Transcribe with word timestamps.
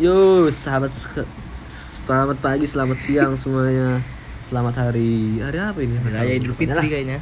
Yo, 0.00 0.48
sahabat 0.48 0.92
sek- 0.92 1.28
selamat 1.68 2.40
pagi, 2.40 2.64
selamat 2.64 2.98
siang 2.98 3.32
semuanya. 3.36 4.00
Selamat 4.42 4.74
hari 4.78 5.36
hari 5.38 5.58
apa 5.60 5.78
ini? 5.80 5.96
Raya 6.00 6.32
Idul 6.32 6.56
Fitri 6.56 6.88
kayaknya. 6.88 7.18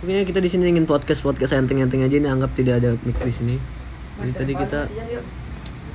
Mungkin 0.00 0.24
kita 0.28 0.40
di 0.40 0.48
sini 0.48 0.68
ingin 0.68 0.84
podcast 0.84 1.24
podcast 1.24 1.56
enteng-enteng 1.56 2.04
aja 2.04 2.12
ini 2.12 2.28
anggap 2.28 2.52
tidak 2.52 2.80
ada 2.80 2.92
mic 3.00 3.16
di 3.16 3.32
sini. 3.32 3.56
Jadi 4.20 4.32
tadi 4.32 4.52
kita 4.52 4.80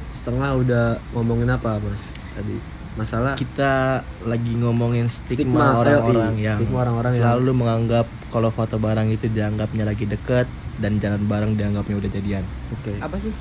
setengah 0.10 0.50
udah 0.58 0.86
ngomongin 1.14 1.48
apa 1.48 1.78
mas? 1.78 2.02
Tadi 2.34 2.58
masalah 2.98 3.38
Kita 3.38 4.02
lagi 4.26 4.54
ngomongin 4.58 5.08
Stigma, 5.08 5.78
orang-orang 5.78 6.36
yang 6.36 6.58
Stigma 6.58 6.78
orang-orang 6.84 7.12
yang- 7.16 7.22
selalu 7.22 7.52
menganggap 7.54 8.06
kalau 8.28 8.50
foto 8.50 8.82
barang 8.82 9.08
itu 9.08 9.30
dianggapnya 9.30 9.86
lagi 9.86 10.04
deket 10.04 10.50
dan 10.82 10.98
jalan 10.98 11.22
bareng 11.24 11.54
dianggapnya 11.54 11.96
udah 11.96 12.10
jadian. 12.12 12.44
Oke. 12.74 12.98
apa 12.98 13.16
sih 13.22 13.32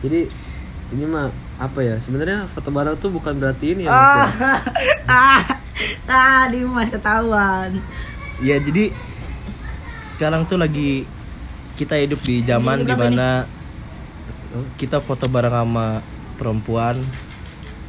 Jadi 0.00 0.32
ini 0.90 1.04
mah 1.06 1.30
apa 1.58 1.78
ya? 1.82 1.96
Sebenarnya 2.02 2.46
foto 2.50 2.68
bareng 2.74 2.96
tuh 2.98 3.10
bukan 3.14 3.38
berarti 3.38 3.74
ini 3.78 3.86
ya. 3.86 3.90
Mas, 3.90 4.10
ya. 4.10 4.52
ah 5.06 5.42
ah 6.10 6.42
di 6.50 6.60
mas 6.66 6.92
ketahuan 6.92 7.80
Ya 8.40 8.56
jadi 8.60 8.92
sekarang 10.16 10.44
tuh 10.48 10.60
lagi 10.60 11.08
kita 11.76 11.96
hidup 11.96 12.20
di 12.24 12.44
zaman 12.44 12.84
Ini 12.84 12.88
di 12.88 12.94
mana 12.96 13.48
kita 14.76 15.00
foto 15.00 15.30
bareng 15.30 15.54
sama 15.54 16.04
perempuan 16.36 16.98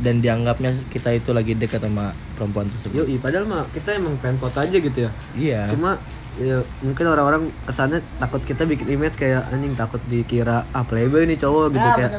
dan 0.02 0.20
dianggapnya 0.20 0.76
kita 0.90 1.14
itu 1.14 1.32
lagi 1.32 1.54
dekat 1.54 1.84
sama 1.84 2.12
perempuan 2.34 2.66
tersebut. 2.66 3.06
Yoi, 3.06 3.16
padahal 3.22 3.46
mah 3.46 3.64
kita 3.70 4.02
emang 4.02 4.18
pengen 4.18 4.38
foto 4.42 4.58
aja 4.58 4.78
gitu 4.82 5.00
ya. 5.06 5.12
Iya. 5.38 5.62
Cuma 5.70 6.02
ya, 6.38 6.64
mungkin 6.80 7.06
orang-orang 7.06 7.44
kesannya 7.64 8.00
takut 8.16 8.40
kita 8.42 8.64
bikin 8.64 8.88
image 8.90 9.16
kayak 9.16 9.50
anjing 9.50 9.74
takut 9.74 10.00
dikira 10.06 10.64
ah 10.72 10.84
playboy 10.84 11.26
nih 11.26 11.36
cowok 11.36 11.74
gitu 11.74 11.84
ah 11.84 11.96
kayak 11.98 12.12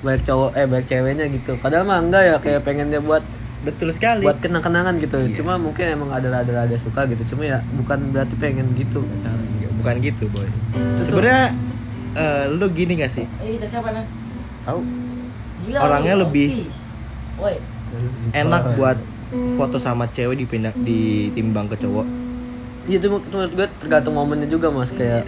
baik 0.00 0.22
cowok 0.22 0.50
eh 0.52 0.66
baik 0.66 0.84
ceweknya 0.84 1.24
gitu. 1.30 1.56
Padahal 1.56 1.86
mah 1.86 1.98
enggak 1.98 2.22
ya 2.24 2.36
kayak 2.36 2.60
pengen 2.60 2.90
dia 2.90 3.00
buat 3.00 3.24
Betul 3.64 3.96
sekali. 3.96 4.28
buat 4.28 4.36
kenang-kenangan 4.38 5.00
gitu. 5.00 5.16
Iya. 5.16 5.40
Cuma 5.40 5.56
mungkin 5.56 5.88
emang 5.88 6.12
ada 6.12 6.28
ada 6.28 6.68
ada 6.68 6.76
suka 6.76 7.08
gitu. 7.08 7.32
Cuma 7.32 7.48
ya 7.48 7.64
bukan 7.72 8.12
berarti 8.12 8.36
pengen 8.36 8.68
gitu 8.74 9.00
caranya. 9.22 9.52
bukan 9.74 10.00
gitu 10.00 10.24
boy 10.32 10.48
sebenarnya 10.96 11.52
eh, 12.16 12.48
lu 12.48 12.72
gini 12.72 12.96
gak 12.96 13.12
sih 13.12 13.28
eh 13.36 13.60
kita 13.60 13.68
siapa 13.68 13.92
nih 13.92 14.00
Tahu? 14.64 14.80
Gila, 15.60 15.76
Orangnya 15.76 16.14
lebih- 16.24 16.72
enak 18.32 18.80
buat 18.80 18.96
foto 19.52 19.76
sama 19.76 20.08
cewek 20.08 20.40
dipindah 20.40 20.72
ditimbang 20.78 21.68
ke 21.68 21.76
cowok 21.76 22.06
Iya 22.84 22.96
itu 22.98 23.08
menurut 23.08 23.50
gue 23.50 23.66
tergantung 23.78 24.12
momennya 24.12 24.44
juga 24.46 24.68
mas 24.68 24.90
kayak 24.90 25.24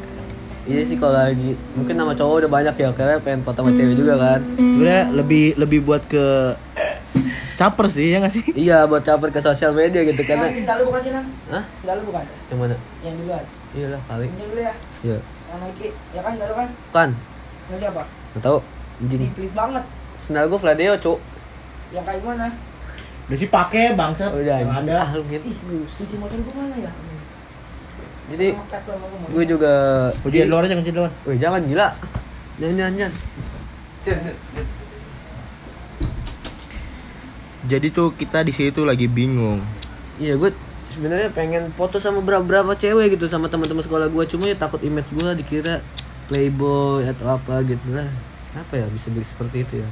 Iya 0.65 0.83
sih 0.83 0.95
kalau 0.95 1.15
lagi 1.15 1.55
mungkin 1.73 1.95
nama 1.95 2.11
cowok 2.11 2.43
udah 2.43 2.51
banyak 2.53 2.75
ya 2.75 2.91
karena 2.91 3.17
pengen 3.19 3.41
foto 3.41 3.62
sama 3.62 3.71
cewek 3.71 3.95
juga 3.95 4.15
kan. 4.17 4.41
sebenarnya 4.57 5.05
lebih 5.15 5.45
lebih 5.55 5.81
buat 5.81 6.03
ke 6.05 6.59
caper 7.55 7.87
sih 7.87 8.11
ya 8.11 8.19
gak 8.19 8.29
sih 8.31 8.45
Iya 8.53 8.84
buat 8.84 9.01
caper 9.01 9.31
ke 9.31 9.41
sosial 9.41 9.73
media 9.73 10.03
gitu 10.03 10.21
karena 10.21 10.47
yang 10.47 10.59
sendal 10.59 10.77
lu 10.77 10.91
bukan 10.91 11.01
sih? 11.01 11.12
Hah? 11.49 11.65
sendal 11.81 11.95
lu 11.97 12.05
bukan 12.05 12.25
Yang 12.45 12.59
mana? 12.59 12.77
yang 13.01 13.15
di 13.15 13.23
luar 13.25 13.43
Iya 13.73 13.87
lah 13.89 14.01
kali. 14.05 14.27
yang 14.27 14.37
dulu 14.43 14.61
ya 14.61 14.75
Iya. 15.01 15.19
yang 15.47 15.59
Nike 15.62 15.89
ya 16.11 16.21
kan 16.21 16.31
sendal 16.34 16.49
lu 16.49 16.57
kan 16.57 16.69
Kan? 16.93 17.11
yang 17.67 17.79
siapa 17.79 18.03
Gak 18.34 18.43
tau. 18.43 18.59
Anjing. 18.99 19.21
Ini 19.23 19.31
pelit 19.33 19.53
banget 19.55 19.84
Sendal 20.17 20.45
gue 20.47 20.59
Fladeo 20.59 20.95
cuk. 20.99 21.19
yang 21.89 22.03
kayak 22.03 22.19
gimana 22.21 22.47
udah 23.27 23.37
sih 23.37 23.49
pakai 23.49 23.95
bangsat 23.95 24.31
Udah 24.31 24.57
yang 24.57 24.71
ada 24.73 24.95
Ah, 25.01 25.09
lu 25.12 25.23
gitu. 25.27 25.47
kunci 25.89 26.15
motor 26.17 26.39
gua 26.43 26.55
mana 26.61 26.77
ya 26.77 26.91
Jadi 28.27 28.48
gue 29.30 29.44
juga. 29.46 29.72
di 30.27 30.42
luar 30.42 30.66
aja 30.66 30.74
di 30.74 30.91
luar 30.94 31.10
Wih 31.27 31.38
jangan 31.38 31.62
gila. 31.62 31.88
Jangan 32.58 32.74
jangan 32.74 32.92
jangan. 32.98 33.12
jadi 37.66 37.86
tuh 37.91 38.14
kita 38.14 38.47
di 38.47 38.54
situ 38.54 38.86
lagi 38.86 39.10
bingung 39.10 39.58
Iya 40.22 40.38
gue 40.38 40.54
sebenarnya 40.94 41.28
pengen 41.34 41.74
foto 41.74 42.00
sama 42.00 42.22
berapa 42.22 42.41
berapa 42.41 42.72
cewek 42.78 43.19
gitu 43.19 43.27
sama 43.28 43.50
teman-teman 43.50 43.84
sekolah 43.84 44.09
gue 44.09 44.25
cuma 44.32 44.48
ya 44.48 44.56
takut 44.56 44.81
image 44.81 45.10
gue 45.12 45.28
dikira 45.36 45.82
playboy 46.31 47.04
atau 47.04 47.36
apa 47.36 47.60
gitu 47.66 47.92
lah 47.92 48.09
apa 48.56 48.72
ya 48.81 48.86
bisa 48.88 49.12
bisa 49.12 49.36
seperti 49.36 49.66
itu 49.66 49.84
ya 49.84 49.88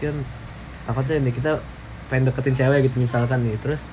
kan 0.00 0.16
takutnya 0.88 1.28
nih 1.28 1.34
kita 1.34 1.60
pengen 2.08 2.30
deketin 2.30 2.56
cewek 2.56 2.88
gitu 2.88 2.96
misalkan 3.02 3.44
nih 3.44 3.58
terus 3.60 3.84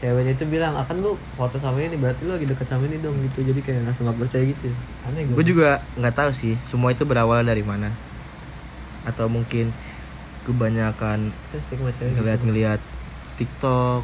ceweknya 0.00 0.32
itu 0.32 0.48
bilang 0.48 0.72
akan 0.80 0.96
lu 1.04 1.12
foto 1.36 1.60
sama 1.60 1.84
ini 1.84 2.00
berarti 2.00 2.24
lu 2.24 2.32
lagi 2.32 2.48
deket 2.48 2.64
sama 2.64 2.88
ini 2.88 2.96
dong 3.04 3.20
gitu. 3.20 3.44
Jadi 3.44 3.60
kayak 3.60 3.84
langsung 3.84 4.08
gak 4.08 4.16
percaya 4.16 4.44
gitu. 4.48 4.72
Aneh 5.04 5.28
gue 5.28 5.44
juga 5.44 5.84
nggak 6.00 6.14
tahu 6.16 6.30
sih 6.32 6.56
semua 6.64 6.96
itu 6.96 7.04
berawal 7.04 7.44
dari 7.44 7.60
mana. 7.60 7.92
Atau 9.04 9.28
mungkin 9.28 9.70
kebanyakan 10.48 11.28
gitu. 11.52 12.16
ngeliat-ngeliat 12.16 12.80
TikTok. 13.36 14.02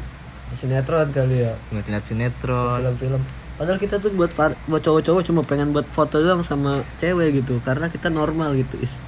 Sinetron 0.53 1.09
kali 1.09 1.49
ya. 1.49 1.57
Ngeliat-ngeliat 1.73 2.05
sinetron. 2.05 2.77
Film-film. 2.85 3.21
Padahal 3.57 3.81
kita 3.81 3.97
tuh 3.97 4.13
buat 4.13 4.29
buat 4.69 4.81
cowok-cowok 4.85 5.21
cuma 5.25 5.41
pengen 5.41 5.73
buat 5.73 5.89
foto 5.89 6.21
doang 6.21 6.45
sama 6.45 6.85
cewek 7.01 7.41
gitu. 7.41 7.57
Karena 7.65 7.89
kita 7.89 8.13
normal 8.13 8.53
gitu. 8.53 8.77
Is 8.77 9.01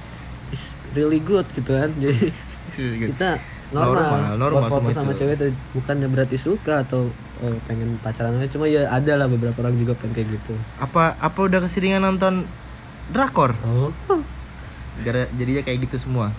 is 0.50 0.74
really 0.98 1.22
good 1.22 1.46
gitu 1.54 1.70
kan. 1.70 1.94
Jadi 1.94 2.18
kita 3.14 3.38
normal, 3.70 4.34
Normal, 4.34 4.34
normal 4.36 4.68
foto 4.68 4.90
sama 4.90 5.12
itu. 5.14 5.22
cewek 5.22 5.34
tuh 5.38 5.50
bukannya 5.78 6.08
berarti 6.10 6.36
suka 6.36 6.82
atau 6.82 7.10
oh, 7.42 7.56
pengen 7.70 7.96
pacaran 8.02 8.34
cuma 8.50 8.66
ya 8.66 8.90
ada 8.90 9.14
lah 9.14 9.30
beberapa 9.30 9.62
orang 9.62 9.78
juga 9.78 9.94
pengen 9.94 10.14
kayak 10.18 10.28
gitu. 10.38 10.54
Apa 10.82 11.14
apa 11.18 11.38
udah 11.38 11.62
keseringan 11.62 12.02
nonton 12.02 12.50
drakor? 13.14 13.54
Oh. 13.62 13.94
Gara 15.06 15.30
jadinya 15.38 15.62
kayak 15.62 15.86
gitu 15.86 15.96
semua. 16.02 16.34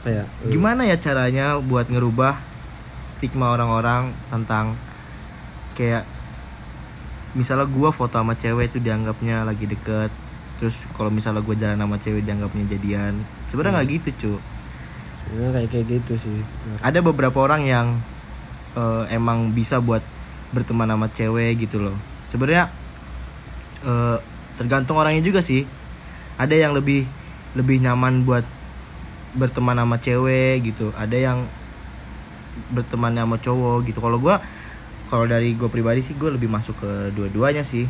Kayak 0.00 0.26
gimana 0.48 0.88
ya 0.88 0.96
caranya 0.96 1.60
buat 1.60 1.92
ngerubah 1.92 2.40
stigma 3.04 3.52
orang-orang 3.52 4.16
tentang 4.32 4.80
kayak 5.76 6.08
misalnya 7.36 7.68
gua 7.68 7.92
foto 7.92 8.16
sama 8.16 8.32
cewek 8.32 8.72
itu 8.72 8.78
dianggapnya 8.80 9.44
lagi 9.44 9.68
deket 9.68 10.10
terus 10.60 10.76
kalau 10.92 11.08
misalnya 11.08 11.40
gue 11.40 11.56
jalan 11.56 11.80
sama 11.80 11.96
cewek 11.96 12.20
dianggapnya 12.20 12.68
jadian. 12.68 13.16
Sebenarnya 13.48 13.80
nggak 13.80 13.88
gitu 13.88 14.10
cu 14.12 14.32
ya, 15.34 15.46
kayak 15.54 15.68
kayak 15.70 15.86
gitu 15.90 16.12
sih. 16.18 16.38
Ada 16.82 16.98
beberapa 17.02 17.38
orang 17.42 17.62
yang 17.66 17.86
eh, 18.74 19.04
emang 19.14 19.54
bisa 19.54 19.78
buat 19.78 20.02
berteman 20.50 20.90
sama 20.90 21.06
cewek 21.10 21.66
gitu 21.66 21.78
loh. 21.82 21.96
Sebenarnya 22.26 22.70
eh, 23.86 24.18
tergantung 24.58 24.98
orangnya 24.98 25.22
juga 25.22 25.40
sih. 25.42 25.66
Ada 26.40 26.56
yang 26.56 26.72
lebih 26.74 27.06
lebih 27.54 27.82
nyaman 27.82 28.22
buat 28.26 28.46
berteman 29.34 29.78
sama 29.78 29.96
cewek 29.98 30.74
gitu. 30.74 30.90
Ada 30.98 31.16
yang 31.16 31.38
berteman 32.74 33.14
sama 33.14 33.36
cowok 33.38 33.86
gitu. 33.86 33.98
Kalau 34.02 34.18
gua 34.18 34.42
kalau 35.10 35.26
dari 35.26 35.58
gue 35.58 35.66
pribadi 35.66 36.06
sih 36.06 36.14
gue 36.14 36.30
lebih 36.30 36.46
masuk 36.46 36.78
ke 36.78 36.90
dua-duanya 37.14 37.66
sih. 37.66 37.86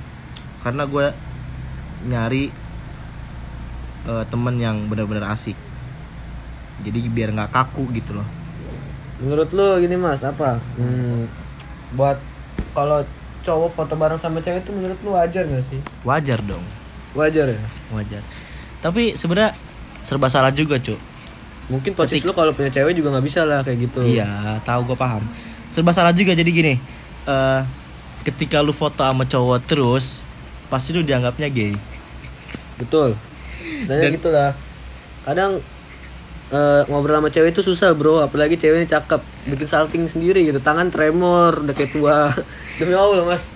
Karena 0.65 0.85
gue 0.85 1.13
nyari 2.09 2.49
eh, 4.09 4.25
temen 4.29 4.57
yang 4.57 4.89
benar-benar 4.89 5.33
asik 5.33 5.70
jadi 6.81 6.99
biar 7.09 7.31
nggak 7.37 7.51
kaku 7.53 7.89
gitu 7.97 8.17
loh. 8.17 8.27
Menurut 9.21 9.53
lu 9.53 9.69
gini 9.85 9.97
mas 10.01 10.25
apa? 10.25 10.57
Hmm, 10.81 11.29
buat 11.93 12.17
kalau 12.73 13.05
cowok 13.45 13.71
foto 13.73 13.95
bareng 13.97 14.21
sama 14.21 14.41
cewek 14.41 14.65
itu 14.65 14.73
menurut 14.73 14.99
lu 15.05 15.17
wajar 15.17 15.45
gak 15.49 15.65
sih? 15.65 15.81
Wajar 16.05 16.41
dong. 16.45 16.65
Wajar 17.17 17.53
ya? 17.53 17.61
Wajar. 17.93 18.23
Tapi 18.81 19.17
sebenarnya 19.17 19.53
serba 20.05 20.33
salah 20.33 20.53
juga 20.53 20.81
cuk. 20.81 20.97
Mungkin 21.71 21.93
posisi 21.95 22.27
lu 22.27 22.35
kalau 22.35 22.51
punya 22.57 22.73
cewek 22.73 22.97
juga 22.99 23.15
nggak 23.15 23.27
bisa 23.27 23.47
lah 23.47 23.61
kayak 23.63 23.79
gitu. 23.91 24.01
Iya 24.03 24.59
tahu 24.65 24.91
gue 24.91 24.97
paham. 24.99 25.23
Serba 25.71 25.93
salah 25.95 26.11
juga 26.17 26.33
jadi 26.35 26.51
gini 26.51 26.75
eh 27.29 27.61
ketika 28.25 28.61
lu 28.61 28.73
foto 28.73 29.05
sama 29.05 29.25
cowok 29.25 29.59
terus 29.69 30.21
pasti 30.73 30.97
lu 30.97 31.05
dianggapnya 31.05 31.49
gay. 31.53 31.77
Betul. 32.81 33.17
Sebenarnya 33.85 34.11
gitulah. 34.17 34.51
Kadang 35.29 35.61
eh, 36.51 36.83
ngobrol 36.91 37.19
sama 37.19 37.31
cewek 37.31 37.51
itu 37.55 37.63
susah 37.63 37.95
bro. 37.95 38.23
Apalagi 38.23 38.59
ceweknya 38.59 39.01
cakep. 39.01 39.23
Bikin 39.49 39.69
salting 39.71 40.05
sendiri 40.07 40.45
gitu. 40.47 40.59
Tangan 40.59 40.91
tremor 40.91 41.63
udah 41.65 41.75
kayak 41.75 41.91
tua. 41.95 42.35
Demi 42.79 42.95
allah 42.95 43.25
mas. 43.25 43.51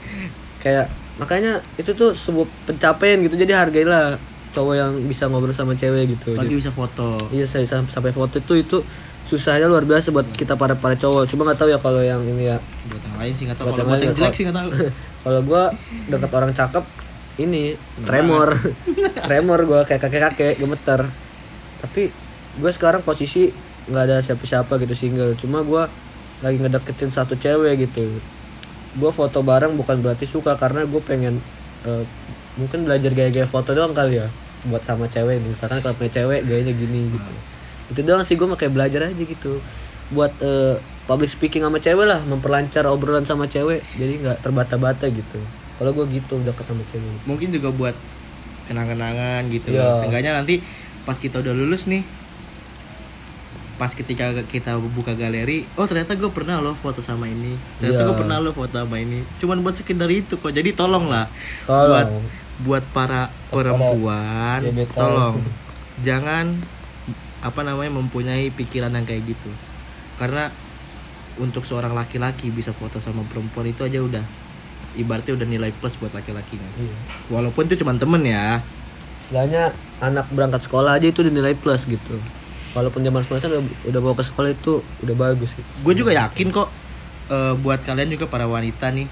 Kayak 0.63 0.89
makanya 1.15 1.63
itu 1.79 1.95
tuh 1.95 2.15
sebuah 2.15 2.47
pencapaian 2.71 3.21
gitu. 3.23 3.35
Jadi 3.39 3.53
hargailah 3.55 4.19
cowok 4.55 4.75
yang 4.79 4.93
bisa 5.11 5.27
ngobrol 5.27 5.53
sama 5.53 5.75
cewek 5.75 6.15
gitu. 6.15 6.39
Lagi 6.39 6.55
bisa 6.55 6.71
foto. 6.71 7.19
Iya 7.35 7.45
saya 7.51 7.67
sam- 7.67 7.91
sampai 7.91 8.15
foto 8.15 8.39
itu 8.39 8.55
itu 8.55 8.79
susahnya 9.25 9.67
luar 9.67 9.89
biasa 9.89 10.13
buat 10.13 10.29
kita 10.31 10.55
para 10.55 10.79
para 10.79 10.95
cowok. 10.95 11.27
Cuma 11.27 11.43
nggak 11.49 11.59
tahu 11.59 11.69
ya 11.75 11.79
kalau 11.83 12.01
yang 12.05 12.23
ini 12.23 12.53
ya. 12.53 12.59
buat 12.87 13.03
yang 13.03 13.17
lain 13.19 13.33
sih 13.35 13.45
nggak 13.51 13.59
tahu. 13.59 13.67
Kalau 13.73 13.79
yang 13.81 13.89
buat 13.91 14.01
yang 14.05 14.15
jelek 14.15 14.35
sih 14.37 14.45
nggak 14.47 14.57
tahu. 14.57 14.71
Kalau 15.25 15.41
gua 15.41 15.73
dekat 16.13 16.31
orang 16.37 16.53
cakep 16.53 16.85
ini 17.41 17.81
tremor, 18.05 18.61
tremor 19.27 19.59
gua 19.65 19.81
kayak 19.89 20.05
kakek 20.05 20.21
kakek 20.21 20.55
gemeter. 20.61 21.09
Tapi 21.81 22.13
gue 22.55 22.71
sekarang 22.71 23.01
posisi 23.01 23.51
nggak 23.85 24.03
ada 24.03 24.17
siapa-siapa 24.19 24.79
gitu 24.79 24.95
single. 24.95 25.35
Cuma 25.35 25.61
gua 25.61 25.91
lagi 26.41 26.57
ngedeketin 26.57 27.09
satu 27.09 27.35
cewek 27.35 27.85
gitu. 27.85 28.19
Gua 28.95 29.11
foto 29.11 29.41
bareng 29.41 29.75
bukan 29.75 30.01
berarti 30.01 30.25
suka 30.25 30.55
karena 30.55 30.83
gue 30.83 31.01
pengen 31.01 31.43
eh, 31.83 32.05
mungkin 32.55 32.85
belajar 32.85 33.11
gaya-gaya 33.11 33.45
foto 33.45 33.73
doang 33.73 33.91
kali 33.91 34.17
ya 34.17 34.29
buat 34.65 34.81
sama 34.81 35.05
cewek 35.07 35.39
nih. 35.39 35.51
Misalkan 35.51 35.79
kalau 35.79 35.93
punya 35.95 36.13
cewek 36.15 36.45
gayanya 36.45 36.73
gini 36.73 37.11
gitu. 37.11 37.33
itu 37.85 38.01
doang 38.01 38.25
sih 38.25 38.33
gue 38.33 38.49
kayak 38.49 38.73
belajar 38.73 39.05
aja 39.05 39.19
gitu 39.19 39.61
buat 40.09 40.33
eh, 40.41 40.81
public 41.05 41.29
speaking 41.29 41.61
sama 41.61 41.77
cewek 41.77 42.09
lah 42.09 42.17
memperlancar 42.23 42.89
obrolan 42.89 43.25
sama 43.25 43.45
cewek 43.45 43.85
jadi 43.95 44.25
nggak 44.25 44.37
terbata-bata 44.41 45.05
gitu 45.07 45.37
kalau 45.77 45.93
gue 45.93 46.09
gitu 46.11 46.41
deket 46.41 46.65
sama 46.65 46.81
cewek 46.89 47.17
mungkin 47.25 47.53
juga 47.53 47.69
buat 47.69 47.93
kenang-kenangan 48.65 49.53
gitu 49.53 49.77
Iya. 49.77 50.01
seenggaknya 50.01 50.33
nanti 50.35 50.65
pas 51.05 51.17
kita 51.17 51.45
udah 51.45 51.53
lulus 51.53 51.85
nih 51.85 52.01
pas 53.75 53.91
ketika 53.91 54.31
kita 54.47 54.79
buka 54.79 55.19
galeri 55.19 55.67
oh 55.75 55.87
ternyata 55.91 56.15
gue 56.15 56.31
pernah 56.31 56.63
loh 56.63 56.79
foto 56.79 57.03
sama 57.03 57.27
ini. 57.27 57.59
Ternyata 57.83 58.01
Iya. 58.01 58.07
gue 58.07 58.17
pernah 58.17 58.39
loh 58.39 58.55
foto 58.55 58.75
sama 58.79 58.97
ini. 59.03 59.27
Cuman 59.43 59.67
buat 59.67 59.75
sekedar 59.75 60.07
itu 60.09 60.39
kok. 60.39 60.55
Jadi 60.55 60.71
tolong 60.73 61.11
lah. 61.11 61.27
Tolong. 61.67 61.91
buat 61.91 62.09
buat 62.55 62.85
para 62.95 63.35
perempuan 63.51 64.63
gebetan. 64.63 64.95
tolong. 64.95 65.37
Jangan 66.07 66.55
apa 67.43 67.61
namanya 67.67 67.99
mempunyai 67.99 68.49
pikiran 68.55 68.95
yang 68.95 69.03
kayak 69.03 69.27
gitu. 69.27 69.51
Karena 70.17 70.55
untuk 71.35 71.67
seorang 71.67 71.91
laki-laki 71.91 72.55
bisa 72.55 72.71
foto 72.71 73.03
sama 73.03 73.27
perempuan 73.27 73.67
itu 73.67 73.83
aja 73.83 73.99
udah 73.99 74.23
ibaratnya 74.95 75.35
udah 75.35 75.49
nilai 75.51 75.75
plus 75.75 75.99
buat 75.99 76.15
laki-lakinya. 76.15 76.69
Iya. 76.79 76.95
walaupun 77.27 77.67
itu 77.67 77.83
cuma 77.83 77.99
temen 77.99 78.23
ya. 78.23 78.63
Istilahnya 79.19 79.75
anak 79.99 80.31
berangkat 80.31 80.63
sekolah 80.63 80.95
aja 80.95 81.11
itu 81.11 81.27
dinilai 81.27 81.59
plus 81.59 81.91
gitu 81.91 82.23
walaupun 82.75 83.07
zaman 83.07 83.23
sekolah 83.23 83.41
udah, 83.41 83.63
udah 83.89 84.01
bawa 84.03 84.15
ke 84.19 84.25
sekolah 84.27 84.51
itu 84.51 84.83
udah 85.07 85.15
bagus 85.15 85.51
gitu. 85.55 85.71
gue 85.87 85.95
juga 85.95 86.13
yakin 86.13 86.51
kok 86.51 86.69
eh, 87.31 87.55
buat 87.63 87.81
kalian 87.87 88.11
juga 88.19 88.27
para 88.27 88.51
wanita 88.51 88.91
nih 88.91 89.07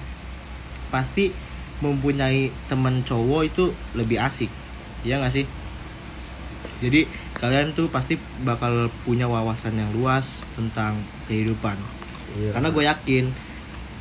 pasti 0.91 1.33
mempunyai 1.83 2.53
teman 2.71 3.03
cowok 3.03 3.43
itu 3.43 3.65
lebih 3.99 4.23
asik. 4.23 4.47
Ya 5.03 5.19
nggak 5.19 5.35
sih? 5.35 5.47
Jadi 6.79 7.11
kalian 7.35 7.75
tuh 7.75 7.91
pasti 7.91 8.15
bakal 8.47 8.87
punya 9.03 9.27
wawasan 9.27 9.75
yang 9.75 9.91
luas 9.95 10.31
tentang 10.55 10.99
kehidupan. 11.27 11.79
Iya. 12.33 12.49
karena 12.57 12.73
gue 12.73 12.85
yakin 12.89 13.25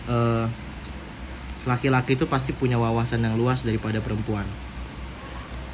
eh, 0.08 0.46
laki-laki 1.68 2.16
itu 2.16 2.24
pasti 2.32 2.56
punya 2.56 2.80
wawasan 2.80 3.20
yang 3.20 3.36
luas 3.36 3.60
daripada 3.66 4.00
perempuan. 4.00 4.48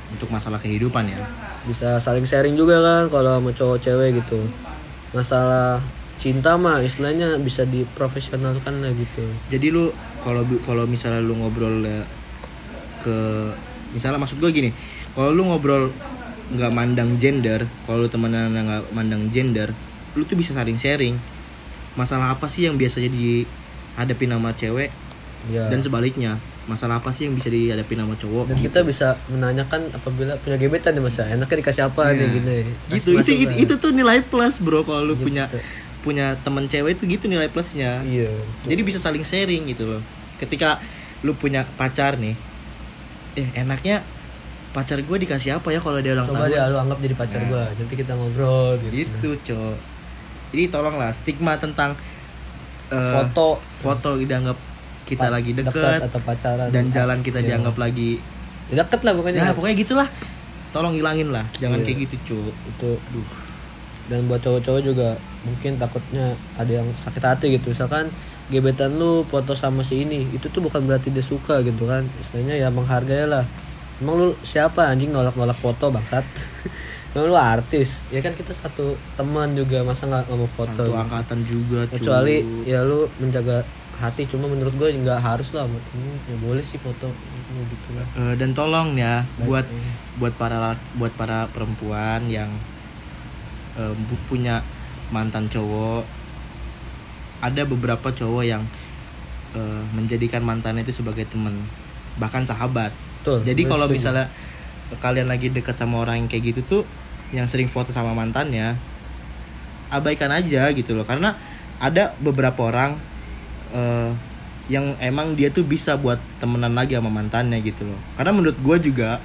Untuk 0.10 0.32
masalah 0.32 0.58
kehidupan 0.58 1.06
ya 1.12 1.22
bisa 1.68 2.00
saling 2.00 2.24
sharing 2.24 2.56
juga 2.56 2.80
kan 2.80 3.04
kalau 3.12 3.38
sama 3.38 3.52
cowok 3.52 3.78
cewek 3.84 4.24
gitu. 4.24 4.40
Masalah 5.12 5.84
cinta 6.18 6.58
mah 6.58 6.82
istilahnya 6.82 7.38
bisa 7.38 7.68
diprofesionalkan 7.68 8.82
lah 8.82 8.92
gitu. 8.96 9.28
Jadi 9.54 9.70
lu 9.70 9.94
kalau 10.24 10.42
kalau 10.66 10.88
misalnya 10.90 11.22
lu 11.22 11.38
ngobrol 11.38 11.86
ke 13.04 13.18
misalnya 13.94 14.18
maksud 14.20 14.42
gue 14.42 14.52
gini 14.52 14.70
kalau 15.14 15.32
lu 15.32 15.46
ngobrol 15.48 15.94
nggak 16.48 16.72
mandang 16.74 17.20
gender 17.20 17.68
kalau 17.86 18.08
lu 18.08 18.10
temenan 18.10 18.56
nggak 18.56 18.96
mandang 18.96 19.28
gender 19.30 19.76
lu 20.18 20.26
tuh 20.26 20.40
bisa 20.40 20.56
saling 20.56 20.80
sharing. 20.80 21.20
Masalah 21.94 22.34
apa 22.38 22.46
sih 22.50 22.70
yang 22.70 22.78
biasanya 22.78 23.10
dihadapi 23.10 24.26
nama 24.26 24.54
cewek 24.54 24.90
ya 25.54 25.70
dan 25.70 25.80
sebaliknya 25.82 26.42
masalah 26.68 27.00
apa 27.00 27.10
sih 27.10 27.26
yang 27.26 27.34
bisa 27.34 27.48
dihadapi 27.48 27.96
nama 27.96 28.12
cowok 28.14 28.52
dan 28.52 28.58
kita 28.60 28.84
bisa 28.84 29.16
menanyakan 29.28 29.88
apabila 29.90 30.36
punya 30.38 30.56
gebetan 30.56 30.92
nih 30.92 31.02
mas. 31.02 31.16
Ya 31.16 31.32
enaknya 31.32 31.58
dikasih 31.58 31.84
apa 31.86 32.02
Iya. 32.06 32.14
nih 32.14 32.28
gini. 32.30 32.58
Gitu 32.92 33.10
itu, 33.14 33.32
itu 33.34 33.54
itu 33.64 33.74
tuh 33.78 33.92
nilai 33.92 34.20
plus 34.22 34.60
bro 34.60 34.82
kalau 34.82 35.02
lu 35.02 35.16
Gitu. 35.16 35.26
punya 35.26 35.48
punya 35.98 36.36
temen 36.38 36.66
cewek 36.66 36.96
itu 36.96 37.04
gitu 37.10 37.26
nilai 37.26 37.48
plusnya. 37.48 38.04
Iya 38.04 38.32
jadi 38.64 38.82
bisa 38.82 39.00
saling 39.00 39.24
sharing 39.24 39.64
gitu 39.66 39.88
loh. 39.88 40.02
Ketika 40.36 40.78
lu 41.20 41.34
punya 41.34 41.64
pacar 41.74 42.16
nih 42.16 42.36
eh 43.34 43.48
enaknya 43.56 44.04
pacar 44.70 45.00
gue 45.00 45.18
dikasih 45.18 45.58
apa 45.58 45.70
ya 45.70 45.80
kalau 45.80 45.98
dia 45.98 46.14
ulang 46.14 46.28
coba 46.28 46.46
tahun? 46.46 46.52
dia 46.52 46.64
lu 46.68 46.78
anggap 46.78 47.00
jadi 47.00 47.16
pacar 47.16 47.40
Nah. 47.40 47.48
gua. 47.48 47.64
Nanti 47.72 47.96
kita 47.96 48.12
ngobrol 48.14 48.76
gitu, 48.84 48.94
gitu 48.94 49.30
cok 49.48 49.76
jadi 50.48 50.64
tolonglah 50.68 51.12
stigma 51.12 51.56
tentang 51.56 51.96
eh, 52.88 53.14
foto. 53.14 53.60
foto 53.80 54.10
dianggap 54.18 54.56
kita 55.08 55.24
pa- 55.24 55.34
lagi 55.34 55.52
dekat 55.52 55.72
deket 55.72 56.02
atau 56.06 56.20
pacaran. 56.22 56.68
dan 56.68 56.86
jalan 56.92 57.20
kita 57.22 57.40
Iya. 57.40 57.48
dianggap 57.50 57.76
lagi 57.78 58.20
Ya, 58.68 58.76
deket 58.78 59.00
lah 59.02 59.14
pokoknya. 59.14 59.40
Ya 59.42 59.52
pokoknya 59.52 59.76
gitulah. 59.78 60.10
Tolong 60.70 60.92
hilangin 60.92 61.32
lah. 61.32 61.48
Jangan 61.56 61.80
Iya. 61.80 61.86
kayak 61.88 61.98
gitu 62.04 62.16
cok 62.28 62.52
itu 62.68 62.90
dan 64.08 64.24
buat 64.24 64.40
cowok-cowok 64.40 64.82
juga 64.82 65.10
mungkin 65.42 65.76
takutnya 65.76 66.26
ada 66.56 66.72
yang 66.74 66.88
sakit 66.98 67.20
hati 67.22 67.46
gitu. 67.54 67.72
Misalkan 67.72 68.08
gebetan 68.48 68.96
lu 68.96 69.24
foto 69.24 69.52
sama 69.54 69.80
si 69.82 70.02
ini 70.02 70.28
itu 70.30 70.48
tuh 70.48 70.60
bukan 70.62 70.80
berarti 70.82 71.08
dia 71.10 71.20
suka 71.22 71.60
gitu 71.60 71.84
kan. 71.86 72.04
Istilahnya 72.18 72.56
ya 72.58 72.68
menghargai 72.68 73.24
lah. 73.26 73.44
Emang 73.98 74.16
lu 74.16 74.28
siapa 74.42 74.86
anjing 74.86 75.10
nolak-nolak 75.10 75.56
foto 75.56 75.88
bangsat? 75.88 76.24
Emang 77.12 77.28
lu 77.28 77.36
artis? 77.36 78.04
Ya 78.08 78.20
kan 78.20 78.32
kita 78.32 78.52
satu 78.52 78.94
teman 79.16 79.52
juga 79.54 79.82
masa 79.82 80.06
nggak 80.06 80.24
nggak 80.26 80.38
mau 80.38 80.52
foto? 80.54 80.84
Satu 80.86 80.94
angkatan 80.94 81.40
juga 81.44 81.80
cuy. 81.86 81.94
kecuali 81.94 82.36
ya 82.64 82.84
lu 82.84 83.08
menjaga 83.18 83.64
hati 83.98 84.26
cuma 84.26 84.46
menurut 84.46 84.72
gue 84.72 84.90
nggak 84.96 85.18
harus 85.18 85.50
lah 85.52 85.66
sama 85.66 85.80
temen. 85.84 86.18
ya 86.24 86.36
boleh 86.38 86.62
sih 86.62 86.78
foto 86.78 87.10
gitu 87.10 87.90
lah 87.94 88.06
Eh, 88.14 88.34
dan 88.36 88.54
tolong 88.54 88.94
ya 88.94 89.26
Baik, 89.36 89.46
buat 89.46 89.66
iya. 89.66 89.92
buat 90.18 90.34
para 90.36 90.58
buat 90.94 91.14
para 91.14 91.50
perempuan 91.50 92.26
yang 92.28 92.50
bu- 93.78 94.24
punya 94.28 94.62
mantan 95.08 95.46
cowok 95.48 96.06
ada 97.40 97.62
beberapa 97.64 98.10
cowok 98.10 98.44
yang 98.44 98.64
eh, 99.54 99.82
menjadikan 99.92 100.42
mantannya 100.42 100.82
itu 100.82 100.94
sebagai 100.96 101.26
teman 101.26 101.54
bahkan 102.18 102.42
sahabat 102.42 102.90
Betul, 103.22 103.46
jadi 103.46 103.62
kalau 103.66 103.86
misalnya 103.88 104.26
kalian 104.98 105.28
lagi 105.28 105.50
dekat 105.50 105.74
sama 105.74 106.00
orang 106.00 106.22
yang 106.22 106.28
kayak 106.28 106.54
gitu 106.54 106.62
tuh 106.64 106.84
yang 107.30 107.46
sering 107.46 107.68
foto 107.68 107.92
sama 107.92 108.14
mantannya 108.14 108.78
abaikan 109.90 110.32
aja 110.32 110.68
gitu 110.72 110.94
loh 110.94 111.04
karena 111.04 111.36
ada 111.78 112.16
beberapa 112.18 112.68
orang 112.68 112.96
eh, 113.70 114.12
yang 114.68 114.96
emang 115.00 115.32
dia 115.32 115.48
tuh 115.48 115.64
bisa 115.64 115.96
buat 115.96 116.20
temenan 116.38 116.76
lagi 116.76 116.94
sama 116.94 117.08
mantannya 117.08 117.60
gitu 117.62 117.84
loh. 117.84 118.00
Karena 118.16 118.32
menurut 118.32 118.58
gue 118.58 118.78
juga 118.84 119.18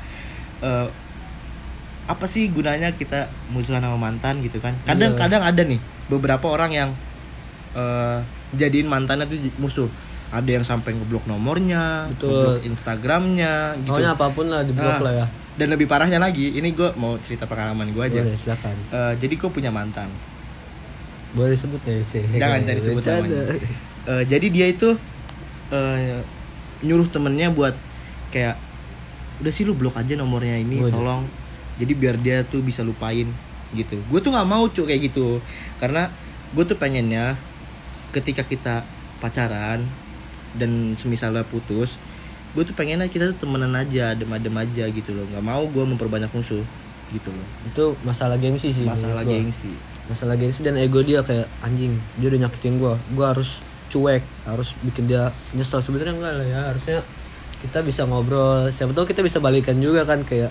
eh, 0.60 0.86
apa 2.02 2.26
sih 2.26 2.46
gunanya 2.46 2.90
kita 2.92 3.26
musuhan 3.50 3.78
sama 3.78 3.94
mantan 3.96 4.42
gitu 4.42 4.58
kan? 4.58 4.74
Iya. 4.74 4.86
kadang-kadang 4.86 5.42
ada 5.42 5.62
nih 5.62 5.80
beberapa 6.06 6.46
orang 6.46 6.70
yang 6.70 6.90
eh, 7.72 8.18
jadiin 8.54 8.86
mantannya 8.86 9.26
tuh 9.26 9.38
musuh. 9.58 9.90
Ada 10.32 10.48
yang 10.48 10.64
sampai 10.64 10.96
ngeblok 10.96 11.28
nomornya 11.28 12.08
Betul. 12.08 12.32
ngeblok 12.32 12.58
instagramnya 12.64 13.76
gitu. 13.84 13.92
Pokoknya 13.92 14.12
apa 14.16 14.26
pun 14.32 14.46
lah 14.48 14.64
di 14.64 14.72
blok 14.72 14.96
Ah, 14.96 15.00
lah 15.04 15.12
ya. 15.12 15.26
dan 15.52 15.68
lebih 15.68 15.84
parahnya 15.84 16.16
lagi 16.16 16.56
ini 16.56 16.72
gue 16.72 16.88
mau 16.96 17.20
cerita 17.20 17.44
pengalaman 17.44 17.92
gue 17.92 18.00
aja. 18.00 18.24
Boleh 18.24 18.38
silakan. 18.40 18.72
Eh, 18.88 19.12
jadi 19.20 19.34
gue 19.36 19.50
punya 19.52 19.68
mantan. 19.68 20.08
Boleh 21.32 21.52
sebut 21.52 21.80
ya 21.84 22.00
sih? 22.00 22.24
Jangan 22.32 22.64
cari 22.64 22.80
sebut 22.80 23.02
namanya. 23.04 23.42
Eh, 24.02 24.24
jadi 24.26 24.46
dia 24.50 24.66
itu 24.66 24.98
eh, 25.70 26.18
nyuruh 26.82 27.06
temennya 27.06 27.54
buat 27.54 27.74
kayak 28.34 28.58
udah 29.42 29.52
sih 29.54 29.66
lu 29.66 29.74
blok 29.74 29.98
aja 29.98 30.18
nomornya 30.18 30.58
ini 30.58 30.82
Waduh. 30.82 30.92
tolong. 30.92 31.22
Jadi 31.78 31.92
biar 31.94 32.16
dia 32.18 32.42
tuh 32.42 32.60
bisa 32.62 32.82
lupain 32.82 33.30
gitu. 33.72 33.96
Gue 34.10 34.20
tuh 34.20 34.34
nggak 34.34 34.48
mau 34.48 34.66
cuk 34.66 34.90
kayak 34.90 35.12
gitu. 35.12 35.38
Karena 35.78 36.10
gue 36.52 36.64
tuh 36.66 36.76
pengennya 36.76 37.38
ketika 38.12 38.44
kita 38.44 38.84
pacaran 39.22 39.86
dan 40.52 40.92
semisalnya 41.00 41.48
putus 41.48 41.96
gue 42.52 42.68
tuh 42.68 42.76
pengennya 42.76 43.08
kita 43.08 43.32
tuh 43.32 43.48
temenan 43.48 43.72
aja 43.72 44.12
adem-adem 44.12 44.52
aja 44.52 44.84
gitu 44.92 45.16
loh. 45.16 45.24
Nggak 45.32 45.44
mau 45.44 45.64
gue 45.64 45.84
memperbanyak 45.88 46.28
musuh 46.36 46.60
gitu 47.12 47.28
loh. 47.32 47.46
Itu 47.68 47.84
masalah 48.04 48.36
gengsi 48.36 48.72
sih 48.76 48.84
masalah 48.84 49.24
gengsi. 49.24 49.72
Masalah 50.08 50.34
gengsi 50.36 50.60
dan 50.60 50.76
ego 50.76 51.00
dia 51.00 51.24
kayak 51.24 51.48
anjing 51.64 51.96
dia 52.20 52.28
udah 52.28 52.40
nyakitin 52.48 52.76
gua. 52.76 53.00
Gua 53.16 53.32
harus 53.36 53.60
cuek 53.92 54.24
harus 54.48 54.72
bikin 54.80 55.04
dia 55.04 55.28
nyesel. 55.52 55.84
Sebenarnya 55.84 56.16
enggak 56.16 56.32
lah 56.40 56.46
ya 56.48 56.60
harusnya 56.72 56.98
kita 57.60 57.84
bisa 57.84 58.08
ngobrol. 58.08 58.72
Siapa 58.72 58.96
tahu 58.96 59.04
kita 59.04 59.20
bisa 59.20 59.38
balikan 59.38 59.76
juga 59.78 60.08
kan 60.08 60.24
kayak 60.24 60.48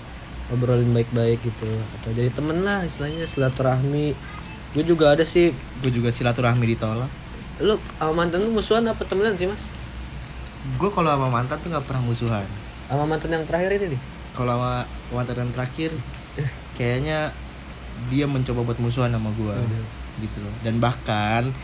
ngobrolin 0.48 0.94
baik-baik 0.94 1.42
gitu. 1.42 1.68
Atau 2.00 2.14
jadi 2.14 2.30
temen 2.30 2.62
lah 2.62 2.86
istilahnya 2.86 3.26
silaturahmi. 3.26 4.14
Gue 4.72 4.84
juga 4.86 5.18
ada 5.18 5.26
sih. 5.26 5.50
Gue 5.82 5.90
juga 5.90 6.14
silaturahmi 6.14 6.64
ditolak. 6.64 7.10
Lu 7.60 7.76
sama 7.98 8.24
mantan 8.24 8.46
lu 8.46 8.54
musuhan 8.54 8.86
apa 8.86 9.02
temenan 9.04 9.34
sih 9.34 9.50
mas? 9.50 9.60
Gue 10.78 10.88
kalau 10.94 11.10
sama 11.10 11.28
mantan 11.28 11.58
tuh 11.60 11.68
nggak 11.68 11.84
pernah 11.84 12.02
musuhan. 12.06 12.46
Sama 12.86 13.04
mantan 13.04 13.34
yang 13.34 13.44
terakhir 13.44 13.76
ini 13.76 13.98
nih? 13.98 14.00
Kalau 14.32 14.54
sama 14.56 14.86
mantan 15.12 15.36
yang 15.42 15.52
terakhir 15.52 15.90
kayaknya 16.78 17.34
dia 18.08 18.24
mencoba 18.24 18.64
buat 18.64 18.78
musuhan 18.80 19.12
sama 19.12 19.28
gue. 19.36 19.56
Gitu 20.18 20.42
loh. 20.42 20.52
Dan 20.60 20.76
bahkan 20.76 21.54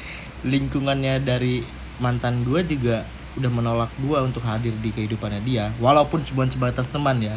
lingkungannya 0.43 1.21
dari 1.21 1.67
mantan 1.99 2.47
gue 2.47 2.63
juga 2.65 3.03
udah 3.35 3.51
menolak 3.51 3.91
gue 3.99 4.19
untuk 4.19 4.43
hadir 4.43 4.75
di 4.79 4.91
kehidupannya 4.91 5.43
dia 5.43 5.71
walaupun 5.79 6.23
cuma 6.25 6.47
sebatas 6.47 6.89
teman 6.89 7.19
ya. 7.19 7.35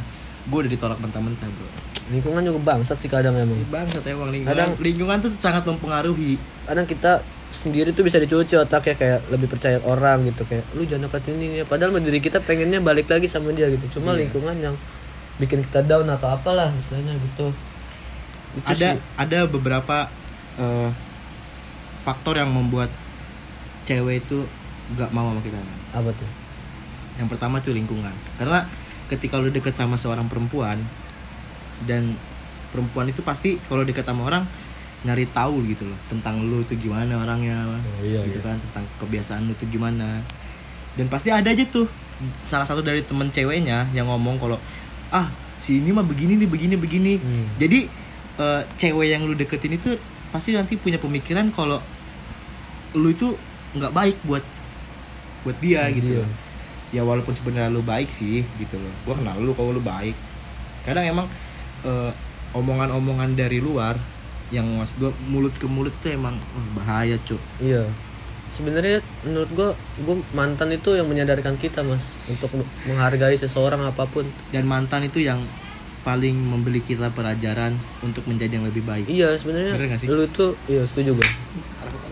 Gue 0.50 0.66
udah 0.66 0.72
ditolak 0.74 0.98
mentah-mentah 0.98 1.46
bro. 1.46 1.70
Lingkungan 2.10 2.42
juga 2.42 2.60
bangsat 2.74 2.98
sih 2.98 3.08
kadang 3.08 3.38
emang. 3.38 3.62
Bangsat 3.70 4.02
emang. 4.10 4.34
Lingkungan 4.34 4.58
Kadang- 4.58 4.78
lingkungan 4.82 5.18
tuh 5.22 5.32
sangat 5.38 5.64
mempengaruhi. 5.64 6.42
Kadang 6.66 6.90
kita 6.90 7.22
sendiri 7.52 7.92
tuh 7.92 8.08
bisa 8.08 8.16
dicuci 8.18 8.56
otaknya 8.58 8.96
kayak 8.96 9.20
lebih 9.28 9.52
percaya 9.52 9.76
orang 9.84 10.24
gitu 10.24 10.48
kayak 10.48 10.64
lu 10.72 10.88
jangan 10.88 11.12
deketin 11.12 11.36
ini 11.36 11.60
ya 11.60 11.66
padahal 11.68 11.92
diri 12.00 12.24
kita 12.24 12.40
pengennya 12.40 12.80
balik 12.80 13.12
lagi 13.12 13.28
sama 13.28 13.52
dia 13.52 13.68
gitu. 13.70 14.00
Cuma 14.00 14.16
Iya. 14.16 14.24
lingkungan 14.26 14.56
yang 14.58 14.76
bikin 15.38 15.60
kita 15.68 15.84
down 15.84 16.08
atau 16.08 16.32
apalah 16.32 16.72
istilahnya 16.74 17.12
gitu. 17.20 17.52
Itu 18.56 18.66
ada 18.66 18.88
sih. 18.96 19.00
ada 19.20 19.40
beberapa 19.46 20.08
eh, 20.60 20.90
faktor 22.02 22.42
yang 22.42 22.50
membuat 22.52 22.90
cewek 23.86 24.26
itu 24.26 24.44
gak 24.98 25.14
mau 25.14 25.32
sama 25.32 25.42
kita. 25.44 25.58
Apa 25.96 26.10
tuh? 26.12 26.30
Yang 27.20 27.28
pertama 27.38 27.56
tuh 27.62 27.76
lingkungan. 27.76 28.14
Karena 28.36 28.66
ketika 29.12 29.38
lu 29.38 29.52
deket 29.52 29.76
sama 29.76 30.00
seorang 30.00 30.26
perempuan 30.32 30.80
dan 31.84 32.16
perempuan 32.72 33.12
itu 33.12 33.20
pasti 33.20 33.60
kalau 33.68 33.84
deket 33.84 34.08
sama 34.08 34.24
orang 34.28 34.44
nyari 35.02 35.26
tahu 35.34 35.66
gitu 35.66 35.90
loh 35.90 35.98
tentang 36.08 36.46
lu 36.46 36.62
tuh 36.64 36.78
gimana 36.78 37.26
orangnya 37.26 37.58
iya, 38.06 38.22
gitu 38.22 38.38
iya. 38.38 38.54
kan 38.54 38.58
tentang 38.70 38.86
kebiasaan 39.02 39.50
lu 39.50 39.54
tuh 39.58 39.68
gimana. 39.68 40.24
Dan 40.96 41.08
pasti 41.08 41.32
ada 41.32 41.52
aja 41.52 41.64
tuh 41.68 41.88
salah 42.46 42.68
satu 42.68 42.86
dari 42.86 43.02
temen 43.02 43.34
ceweknya 43.34 43.90
yang 43.98 44.06
ngomong 44.06 44.38
kalau 44.38 44.58
ah 45.10 45.28
si 45.62 45.82
ini 45.82 45.90
mah 45.94 46.06
begini 46.06 46.38
nih 46.38 46.50
begini 46.50 46.76
begini. 46.78 47.14
Hmm. 47.18 47.46
jadi 47.58 47.90
eh, 48.38 48.62
cewek 48.78 49.08
yang 49.10 49.26
lu 49.26 49.34
deketin 49.34 49.78
itu 49.78 49.98
pasti 50.32 50.56
nanti 50.56 50.76
punya 50.76 50.96
pemikiran 50.96 51.52
kalau 51.52 51.80
lu 52.94 53.08
itu 53.08 53.36
nggak 53.72 53.92
baik 53.92 54.18
buat 54.24 54.44
buat 55.44 55.58
dia 55.60 55.88
Buat 55.88 55.96
gitu 55.96 56.12
loh. 56.20 56.30
ya 56.92 57.02
walaupun 57.04 57.32
sebenarnya 57.32 57.72
lu 57.72 57.80
baik 57.82 58.12
sih 58.12 58.44
gitu 58.58 58.76
loh 58.76 58.92
gua 59.04 59.16
kenal 59.16 59.40
lu 59.40 59.52
kalau 59.52 59.72
lu 59.72 59.80
baik 59.80 60.16
kadang 60.84 61.08
emang 61.08 61.28
eh, 61.84 62.12
omongan-omongan 62.52 63.36
dari 63.36 63.60
luar 63.60 63.96
yang 64.52 64.68
mas 64.76 64.92
gua 65.00 65.12
mulut 65.26 65.56
ke 65.56 65.64
mulut 65.66 65.96
tuh 66.00 66.12
emang 66.12 66.36
oh, 66.36 66.66
bahaya 66.76 67.16
cuk 67.24 67.40
Iya. 67.60 67.88
Sebenarnya 68.52 69.00
menurut 69.24 69.48
gua, 69.56 69.70
gua 70.04 70.20
mantan 70.36 70.76
itu 70.76 70.92
yang 70.92 71.08
menyadarkan 71.08 71.56
kita 71.56 71.88
mas 71.88 72.20
untuk 72.28 72.52
menghargai 72.84 73.40
seseorang 73.40 73.80
apa 73.80 74.04
pun. 74.04 74.28
dan 74.52 74.68
mantan 74.68 75.08
itu 75.08 75.24
yang 75.24 75.40
paling 76.02 76.34
memberi 76.34 76.82
kita 76.82 77.14
pelajaran 77.14 77.78
untuk 78.02 78.26
menjadi 78.26 78.58
yang 78.58 78.66
lebih 78.66 78.82
baik 78.82 79.06
Iya 79.06 79.38
sebenarnya 79.38 79.78
lu 80.10 80.26
itu, 80.26 80.46
iya 80.66 80.84
setuju 80.90 81.18
gua. 81.18 81.30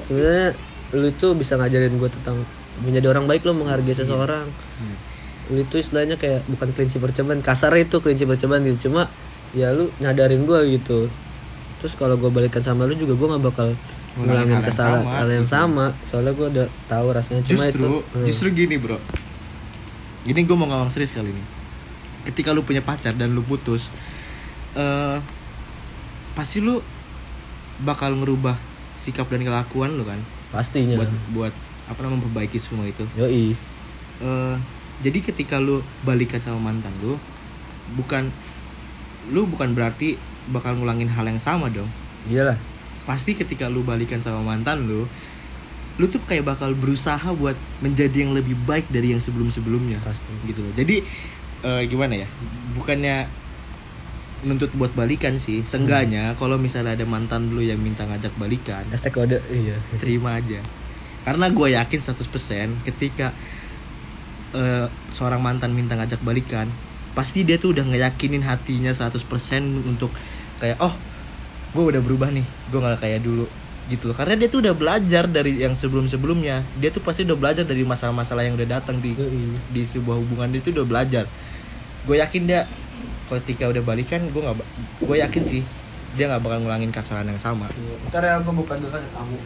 Sebenarnya 0.06 0.48
lu 0.94 1.06
itu 1.10 1.28
bisa 1.34 1.58
ngajarin 1.58 1.98
gua 1.98 2.10
tentang 2.10 2.46
menjadi 2.86 3.10
orang 3.12 3.26
baik 3.26 3.44
lo 3.44 3.58
menghargai 3.58 3.98
seseorang. 3.98 4.46
Hmm. 4.50 4.96
Lu 5.50 5.66
itu 5.66 5.76
istilahnya 5.82 6.16
kayak 6.22 6.46
bukan 6.46 6.70
kelinci 6.78 7.02
percobaan, 7.02 7.42
kasar 7.42 7.74
itu 7.82 7.98
kelinci 7.98 8.30
percobaan 8.30 8.62
gitu. 8.70 8.90
Cuma 8.90 9.10
ya 9.58 9.74
lu 9.74 9.90
nyadarin 9.98 10.46
gua 10.46 10.62
gitu. 10.66 11.10
Terus 11.82 11.94
kalau 11.98 12.16
gua 12.22 12.30
balikan 12.30 12.62
sama 12.62 12.86
lu 12.86 12.94
juga 12.94 13.18
gua 13.18 13.38
nggak 13.38 13.46
bakal 13.46 13.70
Ngulangin 14.18 14.26
ngulangin 14.26 14.50
hal 14.50 14.58
yang 14.58 14.66
kesalahan 14.66 15.02
sama, 15.06 15.14
hal 15.18 15.28
yang 15.30 15.46
gitu. 15.46 15.54
sama. 15.54 15.86
Soalnya 16.10 16.34
gua 16.38 16.48
udah 16.50 16.68
tahu 16.86 17.08
rasanya. 17.14 17.42
Cuma 17.46 17.64
justru 17.66 17.78
itu, 17.78 17.90
hmm. 17.98 18.26
justru 18.26 18.48
gini 18.54 18.78
bro 18.78 19.00
gini 20.30 20.44
gue 20.44 20.58
mau 20.58 20.68
ngomong 20.68 20.92
serius 20.92 21.16
kali 21.16 21.32
ini 21.32 21.44
ketika 22.28 22.52
lu 22.52 22.66
punya 22.66 22.84
pacar 22.84 23.16
dan 23.16 23.32
lu 23.32 23.46
putus 23.46 23.88
eh 24.76 25.18
pasti 26.36 26.64
lu 26.64 26.80
bakal 27.84 28.16
ngerubah 28.16 28.56
sikap 29.00 29.28
dan 29.32 29.44
kelakuan 29.44 29.96
lu 29.96 30.04
kan 30.04 30.20
pastinya. 30.52 31.00
buat 31.00 31.12
buat 31.32 31.54
apa 31.90 32.00
namanya 32.06 32.22
memperbaiki 32.22 32.60
semua 32.62 32.86
itu 32.86 33.04
Yoi. 33.18 33.56
Eh, 34.20 34.56
jadi 35.00 35.20
ketika 35.24 35.58
lu 35.58 35.80
balikan 36.04 36.44
sama 36.44 36.60
mantan 36.60 36.92
lu 37.00 37.16
bukan 37.96 38.28
lu 39.32 39.48
bukan 39.48 39.74
berarti 39.74 40.20
bakal 40.52 40.76
ngulangin 40.76 41.10
hal 41.10 41.26
yang 41.26 41.42
sama 41.42 41.72
dong 41.72 41.88
Iyalah. 42.28 42.60
pasti 43.08 43.34
ketika 43.34 43.72
lu 43.72 43.82
balikan 43.82 44.20
sama 44.20 44.44
mantan 44.44 44.86
lu 44.86 45.08
lu 46.00 46.06
tuh 46.08 46.24
kayak 46.24 46.48
bakal 46.48 46.72
berusaha 46.76 47.28
buat 47.36 47.56
menjadi 47.84 48.24
yang 48.24 48.32
lebih 48.32 48.56
baik 48.64 48.88
dari 48.88 49.12
yang 49.12 49.20
sebelum 49.20 49.52
sebelumnya 49.52 50.00
Pasti. 50.04 50.32
gitu 50.48 50.64
loh 50.64 50.74
jadi 50.76 51.04
eh, 51.64 51.84
gimana 51.88 52.24
ya? 52.24 52.28
Bukannya 52.76 53.28
nuntut 54.40 54.72
buat 54.80 54.96
balikan 54.96 55.36
sih 55.36 55.68
seenggaknya 55.68 56.32
kalau 56.40 56.56
misalnya 56.56 56.96
ada 56.96 57.04
mantan 57.04 57.52
lu 57.52 57.60
yang 57.60 57.76
minta 57.76 58.08
ngajak 58.08 58.32
balikan 58.40 58.88
Hashtag 58.88 59.12
kode 59.12 59.40
iya. 59.52 59.76
terima 60.00 60.40
aja. 60.40 60.64
Karena 61.28 61.52
gue 61.52 61.76
yakin 61.76 62.00
100% 62.00 62.88
ketika 62.88 63.36
eh, 64.56 64.88
seorang 65.12 65.44
mantan 65.44 65.76
minta 65.76 66.00
ngajak 66.00 66.24
balikan 66.24 66.72
pasti 67.12 67.44
dia 67.44 67.60
tuh 67.60 67.76
udah 67.76 67.84
ngeyakinin 67.84 68.46
hatinya 68.46 68.96
100% 68.96 69.20
untuk 69.84 70.14
kayak 70.64 70.80
oh 70.80 70.96
gue 71.76 71.84
udah 71.84 72.02
berubah 72.02 72.32
nih 72.32 72.46
gue 72.72 72.80
nggak 72.80 73.02
kayak 73.04 73.20
dulu 73.20 73.46
gitu 73.90 74.08
loh. 74.08 74.16
Karena 74.16 74.38
dia 74.38 74.48
tuh 74.48 74.64
udah 74.64 74.72
belajar 74.78 75.26
dari 75.26 75.66
yang 75.66 75.74
sebelum 75.76 76.08
sebelumnya 76.08 76.64
dia 76.80 76.94
tuh 76.94 77.04
pasti 77.04 77.28
udah 77.28 77.36
belajar 77.36 77.66
dari 77.68 77.84
masalah-masalah 77.84 78.46
yang 78.48 78.56
udah 78.56 78.80
datang 78.80 79.02
di 79.04 79.18
Yoi. 79.18 79.60
di 79.74 79.82
sebuah 79.84 80.16
hubungan 80.16 80.48
itu 80.56 80.72
udah 80.72 80.86
belajar 80.88 81.26
gue 82.10 82.18
yakin 82.18 82.50
dia 82.50 82.66
ketika 83.30 83.70
udah 83.70 83.86
balikan 83.86 84.26
gue 84.34 84.42
nggak 84.42 84.58
gue 85.06 85.18
yakin 85.22 85.44
sih 85.46 85.62
dia 86.18 86.26
nggak 86.26 86.42
bakal 86.42 86.66
ngulangin 86.66 86.90
kesalahan 86.90 87.30
yang 87.30 87.38
sama 87.38 87.70
Ntar 88.10 88.26
ya 88.26 88.42
aku 88.42 88.50
buka 88.50 88.74
dulu 88.82 88.90
ada 88.90 89.06
tamu. 89.14 89.38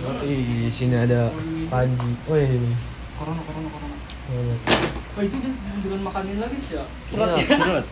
Oh, 0.00 0.16
di 0.24 0.72
sini 0.72 0.96
ada 0.96 1.28
Panji. 1.68 2.08
Wih. 2.24 2.72
Corona, 3.20 3.44
corona, 3.44 3.68
corona. 3.68 3.96
Oh, 4.32 4.56
Oh 5.10 5.22
itu 5.26 5.36
dia 5.42 5.52
dengan 5.84 6.00
makanin 6.06 6.40
lagi 6.40 6.56
sih 6.62 6.80
ya? 6.80 6.84
Iya, 7.12 7.44
Serut. 7.44 7.84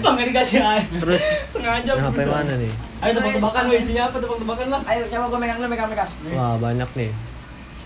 Bang 0.00 0.14
nggak 0.16 0.28
dikasih 0.32 0.62
air. 0.62 0.86
Terus 0.88 1.22
Sengaja. 1.50 1.92
yang 1.92 2.06
HP 2.08 2.18
mana 2.24 2.54
nih? 2.56 2.72
Ayo 3.04 3.12
tebak-tebakan 3.18 3.62
isinya 3.76 4.02
apa 4.08 4.16
tebak-tebakan 4.22 4.66
lah. 4.72 4.80
Ayo 4.88 5.02
siapa 5.04 5.26
gue 5.28 5.38
megang 5.42 5.58
dulu 5.60 5.68
megang 5.68 5.90
megang. 5.92 6.10
Wah, 6.32 6.54
banyak 6.56 6.88
nih. 6.96 7.10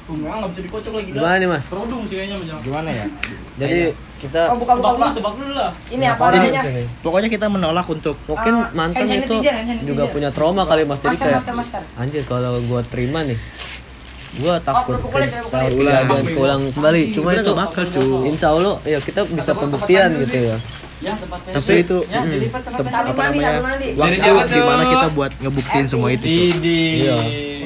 Bunga 0.04 0.36
nggak 0.36 0.50
bisa 0.50 0.62
dikocok 0.62 0.92
lagi 0.92 1.08
dah. 1.08 1.16
Gimana 1.16 1.34
nih, 1.34 1.48
Mas? 1.48 1.64
Kerudung 1.64 2.02
sih 2.04 2.14
kayaknya 2.14 2.36
macam. 2.36 2.56
gimana 2.60 2.88
ya 2.90 3.06
Jadi 3.54 3.78
kita 4.16 4.40
Oh 4.46 4.56
buka 4.56 4.72
buka 4.74 4.90
buka. 4.94 5.06
tebak 5.12 5.34
dulu 5.34 5.52
lah. 5.54 5.70
Ini 5.86 6.04
apa 6.06 6.24
namanya? 6.30 6.62
di 6.66 6.84
pokoknya 7.00 7.28
kita 7.30 7.46
menolak 7.46 7.86
untuk 7.86 8.16
Mungkin 8.24 8.52
Ah, 8.54 8.68
mantan 8.72 9.06
itu 9.06 9.36
juga 9.82 10.04
punya 10.06 10.28
trauma 10.28 10.62
kali 10.62 10.82
Mas. 10.82 10.98
Jadi 10.98 11.08
Masker 11.10 11.24
kayak 11.24 11.36
masker 11.38 11.54
masker. 11.54 11.82
anjir 11.96 12.22
kalau 12.24 12.60
gua 12.62 12.80
terima 12.82 13.20
nih 13.22 13.38
gua 14.34 14.58
takut 14.58 14.98
kayak 14.98 15.30
kerupuk 15.30 15.48
kalau 15.48 15.68
kulit. 15.70 15.86
kejadian 15.86 16.24
keulang 16.28 16.62
kembali 16.68 17.02
cuma 17.12 17.30
itu 17.32 17.52
bakal, 17.54 17.84
cu. 17.86 18.02
insya 18.26 18.48
Allah 18.50 18.74
ya 18.84 18.98
kita 18.98 19.20
bisa 19.24 19.52
pembuktian 19.52 20.08
gitu 20.18 20.38
ya 20.44 20.56
Ya 21.00 21.12
tempatnya. 21.14 21.52
tapi 21.54 21.72
itu 21.78 21.96
Ya, 22.06 22.18
Mm. 22.18 22.30
dilipat 22.32 22.60
tempatnya. 22.62 22.90
Sabun 22.90 23.12
apa 23.12 23.22
namanya 23.24 23.50
waktu 23.94 24.16
siapa 24.16 24.42
tuh? 24.42 24.50
di 24.50 24.60
mana 24.60 24.82
kita 24.88 25.06
buat 25.10 25.32
ngebuktiin 25.38 25.86
semua 25.86 26.08
itu. 26.10 26.24
Iya. 26.26 27.16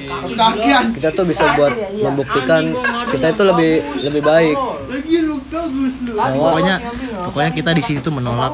Terus 0.09 0.35
kaki 0.35 0.69
kita 0.95 1.11
tuh 1.13 1.25
bisa 1.25 1.45
buat 1.55 1.73
membuktikan 1.95 2.63
kita 3.09 3.27
itu 3.31 3.43
lebih 3.45 3.73
lebih 4.03 4.23
baik. 4.23 4.57
Lagi 4.89 5.17
lu 5.21 5.37
bagus 5.47 5.95
lu. 6.03 6.13
Bahwa- 6.15 6.35
pokoknya 6.51 6.77
pokoknya 7.25 7.51
kita 7.53 7.71
di 7.73 7.83
sini 7.83 7.99
tuh 8.01 8.11
menolak 8.11 8.53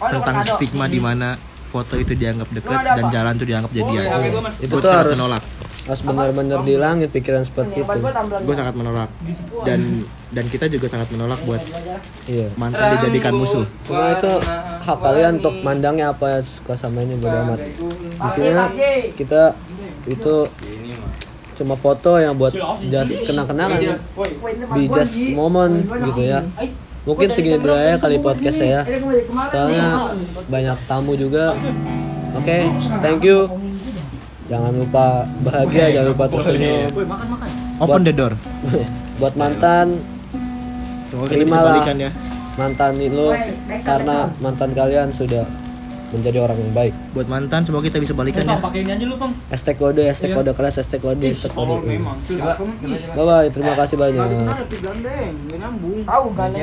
tentang 0.00 0.36
stigma 0.42 0.86
di 0.86 0.98
mana 0.98 1.38
foto 1.66 1.94
itu 1.94 2.12
dianggap 2.12 2.48
dekat 2.50 2.80
dan 2.80 3.04
jalan 3.10 3.32
tuh 3.34 3.46
dianggap 3.46 3.70
jadian 3.70 4.02
Oh, 4.06 4.20
iya, 4.22 4.30
itu 4.60 4.74
tuh 4.74 4.88
harus 4.88 5.12
menolak. 5.12 5.42
harus 5.86 6.02
benar-benar 6.02 6.58
dihilangin 6.62 7.06
pikiran 7.06 7.46
seperti 7.46 7.78
Ini 7.78 7.86
itu. 7.86 7.98
gue 8.42 8.54
sangat 8.54 8.74
menolak. 8.74 9.06
Dan 9.62 10.02
dan 10.26 10.44
kita 10.50 10.66
juga 10.66 10.90
sangat 10.90 11.14
menolak 11.14 11.38
buat 11.46 11.62
iya. 12.26 12.50
mantan 12.58 12.98
dijadikan 12.98 13.30
musuh. 13.32 13.62
Cuma 13.86 14.18
itu 14.18 14.32
hak 14.82 14.98
kalian 14.98 15.38
untuk 15.38 15.54
mandangnya 15.62 16.10
apa 16.10 16.42
suka 16.42 16.74
sama 16.74 17.06
ini 17.06 17.14
bodo 17.14 17.38
amat. 17.38 17.60
Intinya 18.18 18.66
kita 19.14 19.42
itu 20.06 20.34
cuma 21.56 21.74
foto 21.74 22.20
yang 22.20 22.36
buat 22.36 22.52
just 22.92 23.26
kenang-kenangan. 23.26 23.98
Be 24.76 24.84
just 24.92 25.16
moment 25.32 25.88
gitu 26.12 26.22
ya. 26.22 26.44
Mungkin 27.06 27.28
segini 27.30 27.56
dulu 27.62 27.74
ya 27.78 27.96
kali 27.96 28.18
podcast 28.18 28.58
saya 28.60 28.80
soalnya 29.48 30.12
banyak 30.46 30.78
tamu 30.84 31.16
juga. 31.16 31.56
Oke 32.36 32.68
thank 33.00 33.24
you. 33.24 33.48
Jangan 34.46 34.78
lupa 34.78 35.26
bahagia 35.42 35.90
jangan 35.90 36.08
lupa 36.14 36.24
tersenyum. 36.30 36.86
open 37.82 38.00
the 38.06 38.14
door. 38.14 38.32
buat 39.20 39.32
mantan 39.34 39.96
Terimalah. 41.08 41.88
ya. 41.96 42.12
mantan 42.60 43.00
lo 43.12 43.32
karena 43.84 44.28
mantan 44.40 44.70
kalian 44.76 45.08
sudah 45.12 45.44
menjadi 46.18 46.38
orang 46.40 46.58
yang 46.58 46.72
baik. 46.72 46.94
Buat 47.12 47.26
mantan 47.28 47.60
semoga 47.62 47.84
kita 47.86 47.98
bisa 48.00 48.12
balikan 48.16 48.42
ya. 48.42 48.56
pakai 48.56 48.80
ini 48.82 48.90
aja 48.96 49.04
lu, 49.04 49.16
Bang. 49.20 49.32
hashtag 49.52 49.76
kode 49.76 50.02
hashtag 50.08 50.32
kode 50.32 50.50
keras 50.56 50.74
hashtag 50.80 51.00
kode 51.04 51.26
hashtag 51.28 51.52
kode. 51.52 51.84
memang. 51.84 52.16
bye 53.12 53.24
bye 53.24 53.48
terima 53.52 53.72
kasih 53.76 53.96
banyak. 54.00 54.24
Habis 54.24 54.40
ada 54.42 54.64
tuh 54.64 54.78
gandeng, 54.80 55.32
nggak 55.46 55.58
nyambung. 55.60 56.00
Tahu 56.08 56.24
gandeng 56.32 56.62